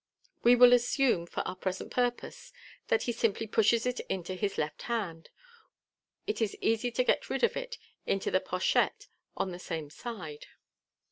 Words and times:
We 0.41 0.55
will 0.55 0.73
assume, 0.73 1.27
for 1.27 1.47
our 1.47 1.55
present 1.55 1.91
purpose, 1.91 2.51
that 2.87 3.03
he 3.03 3.11
simply 3.11 3.45
pushes 3.45 3.85
it 3.85 3.99
into 4.09 4.33
his 4.33 4.57
left 4.57 4.81
hand, 4.89 5.29
whence 6.25 6.41
it 6.41 6.41
is 6.43 6.57
easy 6.59 6.89
to 6.89 7.03
get 7.03 7.29
rid 7.29 7.43
of 7.43 7.55
it 7.55 7.77
into 8.07 8.31
the 8.31 8.41
pochette 8.41 9.07
on 9.37 9.51
the 9.51 9.59
same 9.59 9.91
side. 9.91 10.47